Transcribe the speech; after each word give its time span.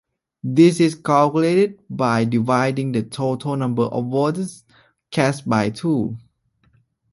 This 0.43 0.79
is 0.79 0.95
calculated 0.95 1.79
by 1.87 2.25
dividing 2.25 2.91
the 2.91 3.03
total 3.03 3.55
number 3.55 3.83
of 3.83 4.09
votes 4.09 4.63
cast 5.11 5.47
by 5.47 5.69
two. 5.69 6.17